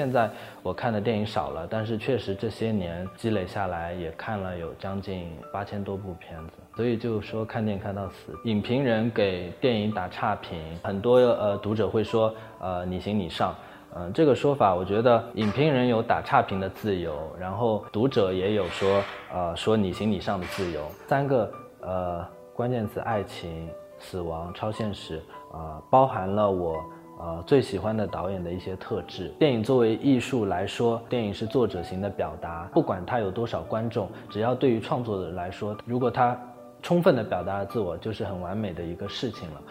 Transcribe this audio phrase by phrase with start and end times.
[0.00, 0.30] 现在
[0.62, 8.34] 我看的电影少了，但是确实这些年积累下来，也看了有将近八千多部片子，所以就说看电影看到死。
[8.44, 13.54] 影评人给电影打差评，很多呃读者会说呃你行你上，
[13.94, 20.80] 嗯这个说法我觉得影评人有打差评的自由，然后读者也有说呃说你行你上的自由。
[21.06, 25.22] 三个呃关键词：爱情、死亡、超现实，
[25.52, 26.82] 呃包含了我。
[27.22, 29.28] 呃，最喜欢的导演的一些特质。
[29.38, 36.38] 电影作为艺术来说，电影是作者型的表达，不管它有多少观众，只要对于创作者来说，如果他
[36.82, 39.62] 充分的表达了自我，就是很完美的一个事情了。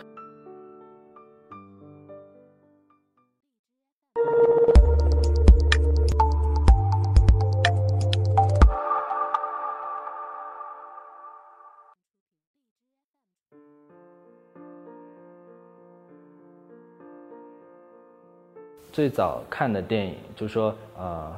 [18.99, 21.31] 最早看的电影，就说呃，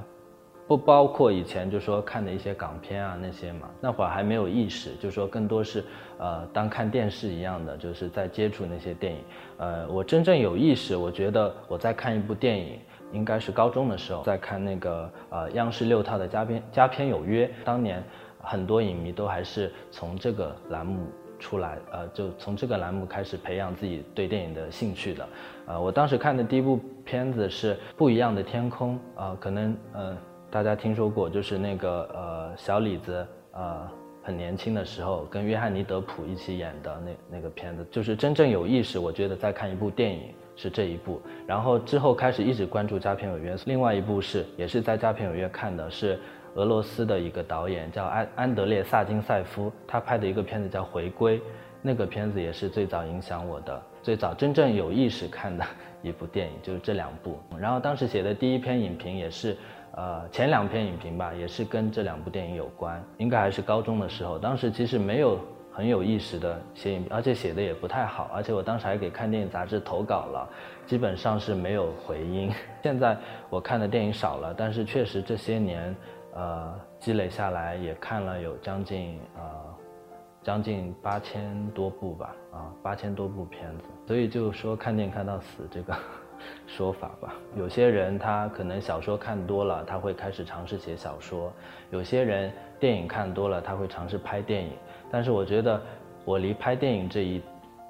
[0.67, 5.83] 不包括以前就说看的一些港片啊那些嘛，那会儿还没有意识，就说更多是
[6.17, 9.19] 呃当看电视一样的，就是在接触那些电影。
[9.59, 12.79] 呃，我真正有意识，我觉得我在看一部电影，
[13.11, 18.03] 应该是高中的时候，在看那个呃央视六套的《佳片佳片有约》，当年
[18.41, 21.05] 很多影迷都还是从这个栏目。
[21.41, 25.27] 出来，呃，就从这个栏目开始培养自己对电影的兴趣的，
[25.65, 30.17] 呃，我当时看的第一部片子是《不一样的天空》，呃，可能呃
[30.51, 33.89] 大家听说过，就是那个呃小李子，呃
[34.23, 46.19] 很年轻的时候跟约翰尼德普一起演的那那个片子，就是真正有意识，我觉得在看一部电影是这一部，然后之后开始一直关注佳片有约，另外一部是也是在佳片有约看的是。
[46.55, 51.39] 俄罗斯的一个导演叫安安德烈萨金塞夫，他拍的一个片子叫《回归》，
[51.81, 55.65] 那个片子也是最早影响我的，最早真正有意识看的
[56.03, 57.39] 一部电影，就是这两部。
[57.57, 59.55] 然后当时写的第一篇影评也是，
[59.93, 63.01] 呃，前两篇影评吧，也是跟这两部电影有关。
[63.17, 65.39] 应该还是高中的时候，当时其实没有
[65.71, 70.49] 很有意识的写影，而且写的也不太好，而且我当时还给看电影杂志投稿了，
[70.85, 72.51] 基本上是没有回音。
[72.83, 73.17] 现在
[73.49, 75.95] 我看的电影少了，但是确实这些年。
[76.33, 79.75] 呃，积累下来也看了有将近呃，
[80.41, 85.93] 将近八千多部吧，啊，八千多部片子，所以就说看电影看到死这个
[86.65, 87.33] 说法吧。
[87.57, 91.51] 有些人他可能小说看多了，他会开始尝试写小说；
[91.89, 92.49] 有些人
[92.79, 94.71] 电影看多了，他会尝试拍电影。
[95.11, 95.81] 但是我觉得
[96.25, 97.41] 我离拍电影这一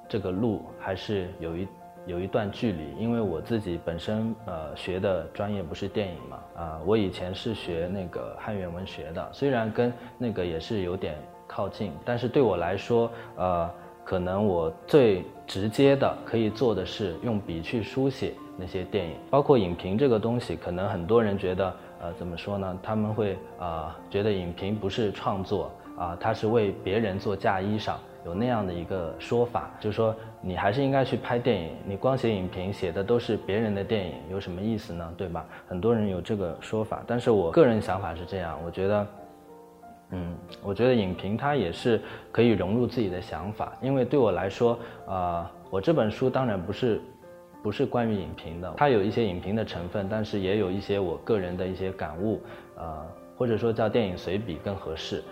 [0.09, 1.67] 这个路还是有一。
[2.07, 11.15] 有一段距离，因为我自己本身呃学的专业不是电影嘛，啊，我以前是学那个汉语言文学的，虽然跟那个也是有点
[11.45, 13.69] 靠近，但是对我来说，呃，
[14.03, 22.79] 可能我最直接的可以做的是用笔去书写那些电影，包括影评这个东西，可能很多人觉得，呃，怎么说呢？
[22.81, 27.93] 他们会啊觉得影评不是创作啊，他是为别人做嫁衣裳。
[28.23, 31.75] 有那样的一个说法，就是说你还是应该去拍电影。
[31.85, 35.13] 你光写影评，写的都是别人的电影，有什么意思呢？
[35.17, 35.43] 对吧？
[35.67, 39.07] 很多人有这个说法，但是我个人想法是这样，我觉得，
[40.11, 41.99] 嗯，我觉得影评它也是
[42.31, 47.01] 可以融入自己的想法，因为对我来说，呃，我这本书当然不是，
[47.63, 52.39] 不是关于影评的，它有一些影评的成分，但是也有一些我个人的一些感悟，
[52.75, 53.03] 呃，
[53.35, 55.23] 或者说叫电影随笔更合适。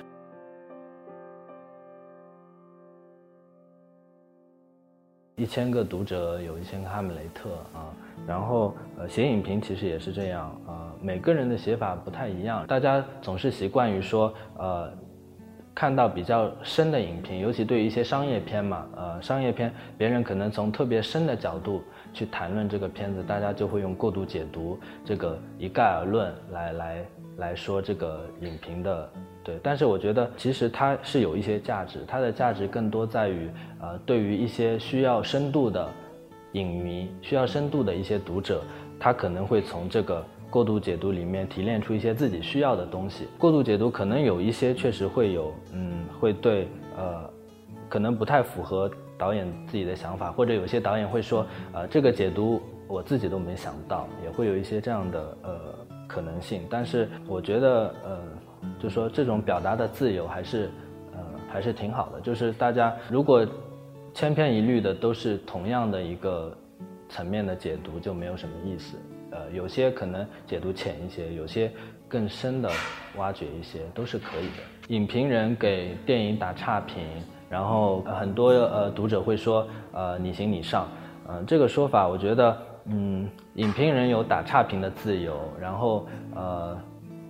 [5.40, 7.88] 一千个读者有一千个哈姆雷特啊，
[8.28, 14.92] 然后呃写影评其实也是这样啊，每个人的写法不太一样，大家总是习惯于说呃
[15.74, 21.82] 看到比较深的影评，尤其对于一些商业片嘛，呃商业片别人可能从特别深的角度
[22.14, 27.06] 去谈论这个片子，大家就会用过度解读这个一概而论来来
[27.38, 29.10] 来说这个影评的。
[29.42, 35.90] 对，但是我觉得其实它是有一些价值，它的价值更多在于，呃，对于一些需要深度的
[36.52, 38.62] 影迷、需要深度的一些读者，
[39.00, 43.28] 他可能会从这个过度解读里面提炼出一些自己需要的东西。
[43.38, 47.30] 过度解读可能有一些确实会有，嗯，会对，呃，
[47.88, 55.52] 可能不太符合导演自己的想法，或者有些导演会说，呃，这个解读我自己都没想到，也会有一些这样的呃
[56.08, 56.62] 可能性。
[56.70, 58.20] 但是我觉得，呃。
[58.78, 60.70] 就说这种表达的自由还是，
[61.14, 61.20] 呃，
[61.50, 62.20] 还是挺好的。
[62.20, 63.48] 就是大家如果
[64.14, 66.54] 千篇一律的都是同样的一个
[67.08, 68.98] 层面的解读，就没有什么意思。
[69.32, 71.72] 呃，有些可能解读浅一些，有些
[72.08, 72.70] 更深的
[73.18, 74.96] 挖掘一些，都是可以的。
[74.96, 77.04] 影评人给电影打差评，
[77.50, 80.88] 然后很多呃读者会说，呃，你行你上。
[81.28, 86.76] 嗯，这个说法我觉得，嗯，影评人有打差评的自由，然后呃，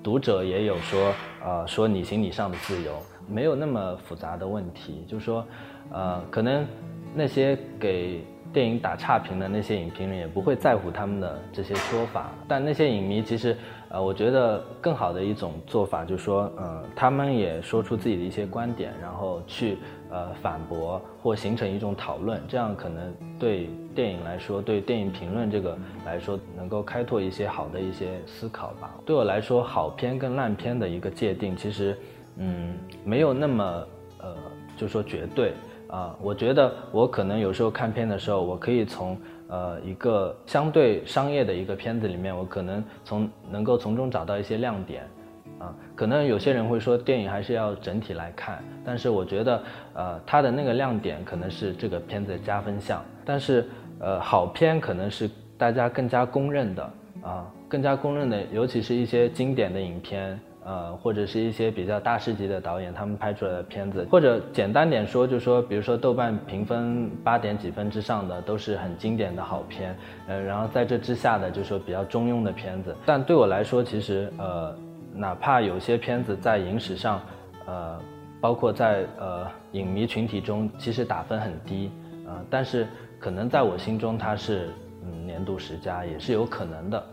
[0.02, 1.13] 读者也有说
[1.44, 2.94] 呃说你行你上的自由，
[3.28, 5.04] 没有那么复杂的问题。
[5.06, 5.45] 就是说，
[5.92, 6.66] 呃，可能
[7.13, 8.24] 那些给
[8.54, 13.56] 电影打差评的那些影评人也不会在乎他们的这些说法，但那些影迷其实。
[13.92, 19.80] 呃，我觉得更好的一种做法就是说，呃，他们也说出自己的一些观点，然后去
[20.12, 25.75] 呃反驳或形成一种讨论，这样可能对电影来说，对电影评论这个
[26.06, 28.94] 来说，能够开拓一些好的一些思考吧。
[29.07, 31.98] 对我来说，好片跟烂片的一个界定，其实，
[32.38, 33.88] 嗯，没有那么
[34.19, 34.36] 呃，
[34.78, 35.54] 就说绝对
[35.90, 36.16] 啊。
[36.22, 39.18] 我觉得我可能有时候看片的时候，我可以从。
[39.52, 45.02] 呃，一个相对商业的一个片子里面，我可能从能够从中找到一些亮点，
[45.58, 49.64] 啊，可能有些人会说电影还是要整体来看，但是我觉得，
[49.96, 53.68] 呃，它的那个亮点可能是这个片子的加分项，但是，
[54.00, 55.28] 呃，好片可能是
[55.58, 56.94] 大家更加公认的，
[57.24, 60.40] 啊，更加公认的，尤其是一些经典的影片。
[60.66, 69.98] 呃，或者是一些比较大师级的导演，他们拍出来的片子，或者简单点说，就说，比如说豆瓣评分八点几分之上的，都是很经典的好片。
[70.28, 72.96] 呃，然后在这之下的，就说比较中庸的片子。
[73.06, 74.76] 但对我来说，其实呃，
[75.14, 77.22] 哪怕有些片子在影史上，
[77.66, 78.00] 呃，
[78.42, 81.90] 包括在呃影迷群体中，其实打分很低，
[82.28, 82.86] 呃，但是
[83.18, 84.70] 可能在我心中，它是
[85.04, 87.04] 嗯年度十佳，也是有可能的。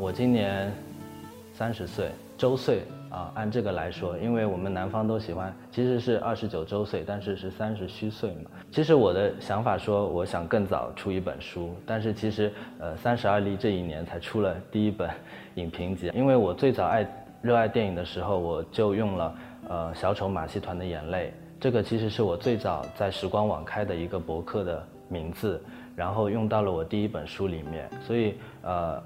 [0.00, 0.72] 我今年
[1.52, 8.50] 三十岁周岁啊，按这个来说，因为我们南方都喜欢，其实是二十九周岁，但是是三十虚岁嘛。
[8.72, 15.10] 其实我的想法说，我想更早出一本书，但是其实呃，三十而立这一年才出了第一本
[15.56, 16.10] 影评集。
[16.14, 17.06] 因为我最早爱
[17.42, 19.34] 热爱电影的时候，我就用了
[19.68, 21.30] 呃小丑马戏团的眼泪，
[21.60, 25.62] 这个其实是我最早在时光网开的一个博客的名字，
[25.94, 29.02] 然后用到了我第一本书里面，所以呃。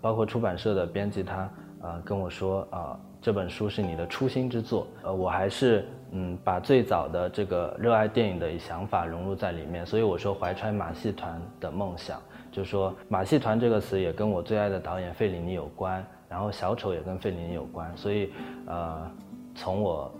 [0.00, 1.50] 包括出版社的编辑，他
[1.82, 4.86] 啊跟我说啊，这本书是你的初心之作。
[5.02, 9.84] 呃，我还是嗯把最早的这个热爱电影的想法融入在里面。
[9.84, 17.90] 所以我说怀揣马戏团的梦想，就说马戏团这个词也跟我最爱的导演费里尼有关，然后小丑也跟费里尼有关。
[17.96, 18.32] 所以
[18.66, 19.10] 呃，
[19.54, 20.10] 从我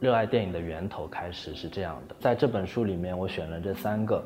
[0.00, 2.14] 热爱电影的源头开始是这样的。
[2.20, 4.22] 在这本书里面，我选了这三个，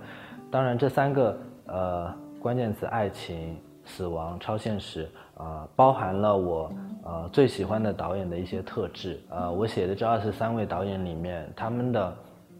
[0.51, 3.57] 当然这三个呃关键词爱情。
[3.85, 6.73] 死亡、超现实，呃，包含了我
[7.05, 9.21] 呃最喜欢的导演的一些特质。
[9.29, 12.17] 呃，我写的这二十三位导演里面，他们的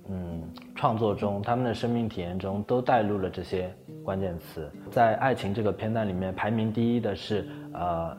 [0.09, 0.43] 嗯
[0.75, 3.73] 创作中，他们的生命体验中都带入了这些
[4.05, 4.69] 关键词。
[4.91, 8.17] 在爱情这个片段里面，排名第一的是呃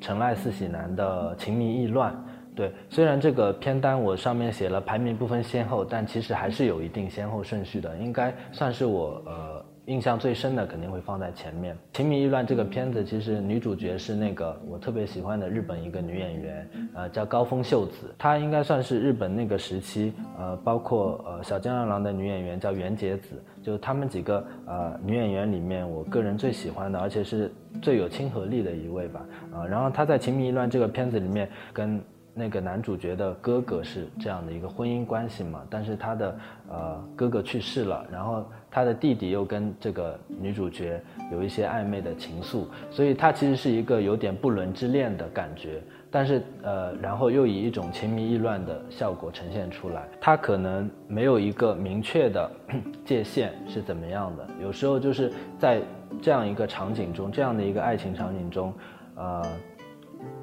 [0.00, 2.12] 陈赖四喜男的《情迷意乱》。
[2.54, 9.65] 对，虽然这个片单我上面写了排名不分先后，但其实还是有一定先后顺序的，应该算是我呃。
[9.86, 32.00] 印象最深的肯定会放在前面，《情迷意乱》这个片子其实女主角是那个我特别喜欢的日本一个女演员，呃，叫高峰秀子，她应该算是日本那个时期，呃，包括呃小江二郎的女演员叫原节子，就他们几个呃女演员里面，我个人最喜欢的，而且是最有亲和力的一位吧，啊，然后她在《情迷意乱》这个片子里面跟。
[32.38, 36.38] 那个男主角的哥哥是这样的一个婚姻关系嘛，但是他的
[36.68, 41.00] 呃哥哥去世了，然后他的弟弟又跟这个女主角
[41.32, 52.50] 有一些暧昧的情愫，所以他其实是一个有点不伦之恋的感觉，但是呃，然后又以一种情迷意乱的效果呈现出来，他可能没有一个明确的
[53.02, 55.80] 界限是怎么样的，有时候就是在
[56.20, 58.74] 这样一个场景中，这样的一个爱情场景中，
[59.14, 59.42] 呃。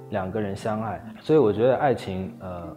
[0.10, 2.76] 两个人相爱，所以我觉得爱情，呃，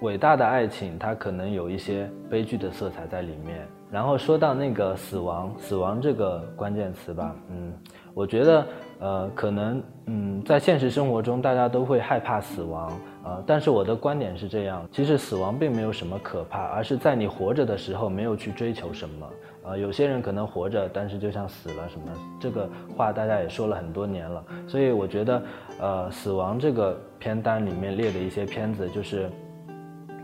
[0.00, 3.66] 伟大的爱情，它可能有一些悲剧的色彩在里面。
[3.90, 7.72] 然后说到那个死亡，死亡这个关键词吧，嗯，
[8.14, 8.66] 我觉得，
[9.00, 12.90] 呃，可能，嗯，在现实生活中，大家都会害怕死亡，
[13.22, 19.28] 呃，但是我的观点是这样，其实死亡并没有什么可怕，而是在你活着的时候没有去追求什么。
[19.64, 22.06] 呃，有些人可能活着，但是就像死了什么，
[22.40, 24.44] 这个话大家也说了很多年了。
[24.66, 25.42] 所以我觉得，
[25.78, 29.30] 呃，死亡这个片单里面列的一些片子，就是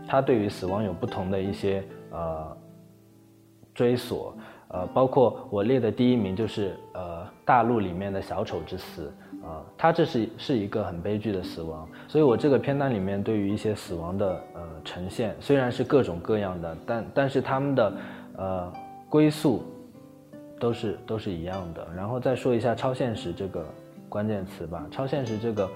[0.05, 1.81] 他对于死亡有不同的一些
[2.11, 2.57] 呃
[3.73, 4.35] 追索，
[4.67, 9.09] 呃，包括我列的第一名就是呃大陆里面的小丑之死，
[9.41, 11.87] 啊，他这是是一个很悲剧的死亡。
[12.09, 17.93] 所以我这个片单里面对于一些死亡的呃呈现，虽然是各种各样的，但但是他们的
[18.35, 18.73] 呃。
[19.09, 19.63] 归宿
[20.59, 23.65] 都是都是一样的，然后再说一下超现实这个
[24.07, 24.85] 关键词吧。
[24.91, 25.69] 超现实这个，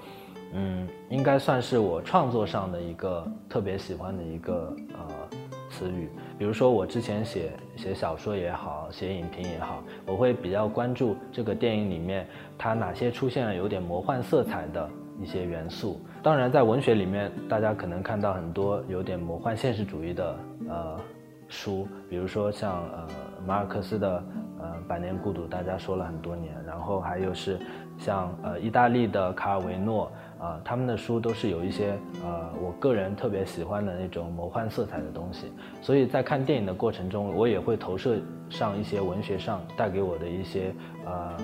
[0.52, 5.38] 嗯，应该算是我创作上的一个特别喜欢的一个呃
[5.70, 6.08] 词语。
[6.38, 12.26] 比如说我之前写写小说也好，写影评也好，我会比较关注这个电影里面
[12.56, 14.88] 它哪些出现了有点魔幻色彩的
[15.20, 16.00] 一些元素。
[16.22, 20.38] 当然，在文学里面，大家可能看到很多有点魔幻现实主义的
[20.68, 21.00] 呃
[21.48, 23.08] 书，比如说像呃
[23.46, 24.24] 马尔克斯的
[24.60, 27.58] 呃《百年孤独》，大家说了很多年，然后还有是
[27.98, 30.10] 像呃意大利的卡尔维诺。
[30.36, 38.18] 啊，他们的书都是有一些呃，我个人特别喜欢的那种魔幻色彩的东西，所以在看电影的过程中，我也会投射
[38.50, 40.74] 上一些文学上带给我的一些
[41.06, 41.34] 呃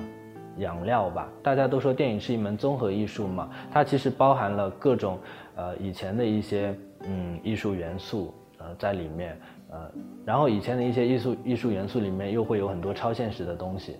[0.59, 1.26] 养料吧。
[1.42, 5.19] 大家都说电影是一门综合艺术嘛，它其实包含了各种
[5.54, 9.40] 呃以前的一些嗯艺术元素呃在里面
[9.71, 9.91] 呃，
[10.25, 13.97] 然后以前的一些艺术艺术元素里面又会有很多超现实的东西。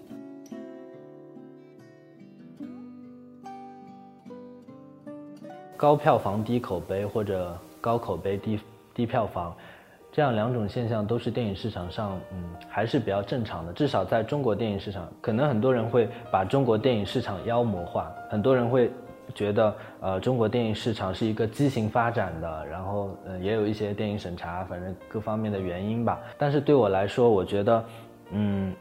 [5.77, 8.61] 高票房低口碑，或者高口碑低
[8.93, 9.57] 低票房，
[10.13, 13.73] 这样两种现象都是电影市场上，嗯，还是比较正常的。
[13.73, 18.91] 至少在中国电影市场，可能很多人会把中国电影市场妖魔化，很多人会
[19.35, 26.21] 觉得，呃，中国电影市场是一个畸形发展的，然后，呃，也有一些电影审查，反正各方面的原因吧。
[26.37, 27.85] 但是对我来说，我觉得，
[28.33, 28.75] 嗯，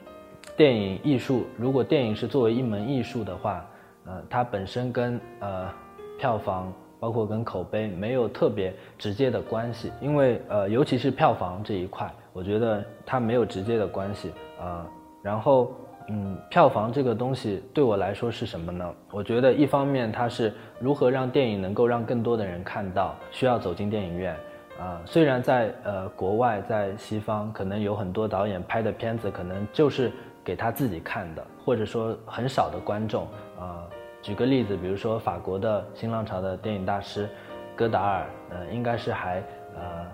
[0.58, 3.66] 电影艺术，如果电影是作为一门艺术的话，
[4.06, 5.70] 呃，它本身跟呃
[6.18, 6.72] 票房。
[7.02, 14.86] 包括跟口碑没有特别直接的关系，因为呃，尤其是票房这一块，我觉得它没有直接的关系啊。
[15.24, 15.72] 然后，
[16.12, 18.94] 嗯，票房这个东西对我来说是什么呢？
[19.12, 24.36] 我觉得一方面它是如何让电影能够让更多的人看到，需要走进电影院
[24.80, 25.00] 啊。
[25.06, 30.12] 虽然在呃国外，在西方，可能有很多导演拍的片子可能就是
[30.44, 33.28] 给他自己看的，或者说很少的观众
[33.60, 33.86] 啊。
[34.22, 37.30] 举个例子，比如说法国的新浪潮的电影大师，
[37.76, 39.44] 戈达尔，呃，应该是还
[39.76, 40.08] 呃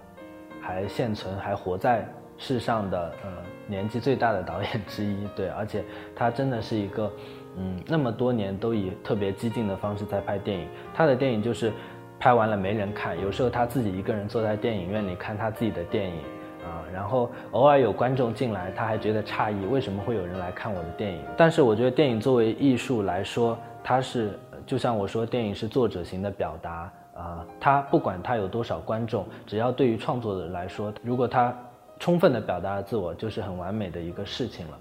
[0.62, 2.06] 还现存、还活在
[2.38, 3.30] 世上的呃
[3.68, 5.28] 年纪最大的导演之一。
[5.36, 5.84] 对，而且
[6.16, 7.12] 他真的是一个，
[7.58, 10.68] 嗯，那么多年都以特别激进的方式在拍电影。
[10.94, 11.72] 他的电影就是
[12.20, 16.18] 拍完了没人看，有时候他自己一个人坐在电影院里看他自己的电影。
[16.66, 21.20] 啊，然后偶尔有观众进来，他还觉得诧异，为什么会有人来看我的电影？
[21.38, 24.32] 但是我觉得电影作为艺术来说，它是
[24.66, 27.46] 就像我说，电影是作者型的表达啊。
[27.60, 31.56] 他不管他有多少观众，只要对于创作者来说，如果他
[32.00, 34.80] 充分的表达了自我，就是很完美的一个事情了。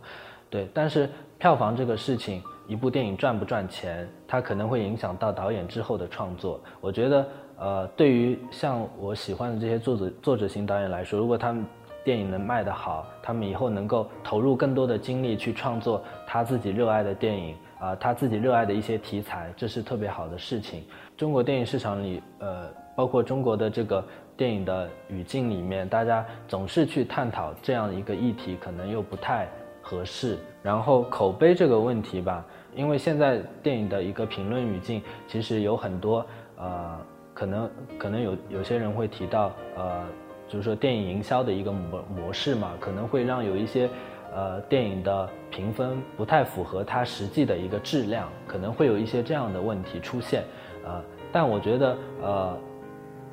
[0.50, 6.60] 对，但是票房这个事情，一部电影赚不赚钱，它可能会影响到导演之后的创作。
[6.80, 7.26] 我觉得。
[7.56, 11.64] 呃，对于像我喜欢的这些作者作者型导演来说，如果他们
[12.02, 20.82] 电影能卖得好，他们以后能够投入更多的精力去创作他自己热爱的电影啊，他自己热爱的一些题材，这是特别好的事情。
[21.16, 24.04] 中国电影市场里，呃，包括中国的这个
[24.36, 29.48] 电影的语境里面，大家总是去探讨这样一个议题，可能又不太
[29.82, 30.38] 合适。
[30.62, 36.24] 然后口碑这个问题吧，因为现在电影的一个评论语境，其实有很多
[36.56, 36.98] 呃。
[37.36, 40.04] 可能可能有有些人会提到，呃，
[40.46, 43.90] 就是说电影营销的一个模模式嘛，可能会让有一些，
[44.32, 50.44] 呃，电影的评分不太符合它实际的一个质量，可能会有一些这样的问题出现，
[50.84, 52.56] 呃，但我觉得，呃，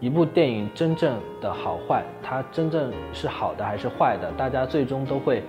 [0.01, 5.41] 一部电影真正的好坏，它真正是好的还是坏的，大家最终都会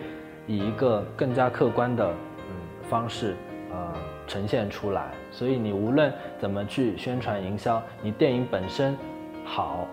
[0.47, 3.35] 以一个更加客观的嗯方式，
[3.73, 3.93] 呃。
[4.29, 8.97] 呈现出来，所以你无论怎么去宣传营销，你电影本身
[9.45, 9.87] 好，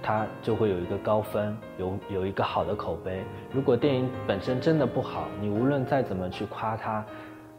[0.00, 3.24] 它就会有一个高分，有有一个好的口碑。
[3.50, 7.04] 如果电影本身真的不好，你无论再怎么去夸它，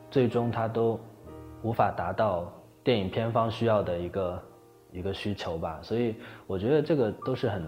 [0.09, 0.97] 最终它都
[1.61, 2.49] 无法达到
[2.83, 4.41] 电影片方需要的一个
[4.91, 5.79] 一个需求吧。
[5.81, 6.15] 所以
[6.47, 7.63] 我觉得这个都是很。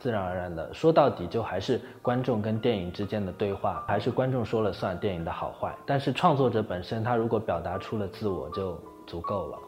[0.00, 5.74] 自然而然的，说到底就还是观众跟电影之间的对话，还是观众说了算电影的好坏。
[5.86, 9.58] 但是创作者本身，他如果表达出了自我，就足够了。